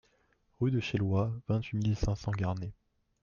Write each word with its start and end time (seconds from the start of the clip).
Rue 0.59 0.71
de 0.71 0.79
Chailloy, 0.79 1.29
vingt-huit 1.47 1.77
mille 1.77 1.95
cinq 1.95 2.15
cents 2.15 2.31
Garnay 2.31 2.73